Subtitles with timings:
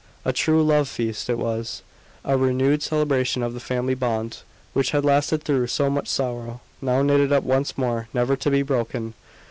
[0.25, 1.83] A true love feast it was:
[2.25, 4.39] a renewed celebration of the family bond,
[4.73, 8.63] which had lasted through so much sorrow, now knitted up once more, never to be
[8.63, 9.13] broken.